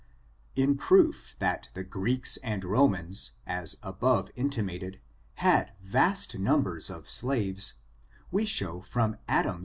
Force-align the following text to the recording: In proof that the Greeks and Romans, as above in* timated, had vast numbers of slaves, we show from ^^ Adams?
In 0.55 0.77
proof 0.77 1.35
that 1.37 1.69
the 1.75 1.83
Greeks 1.83 2.37
and 2.37 2.63
Romans, 2.63 3.33
as 3.45 3.77
above 3.83 4.31
in* 4.35 4.49
timated, 4.49 4.97
had 5.35 5.73
vast 5.79 6.39
numbers 6.39 6.89
of 6.89 7.07
slaves, 7.07 7.75
we 8.31 8.43
show 8.43 8.81
from 8.81 9.13
^^ 9.13 9.17
Adams? 9.27 9.59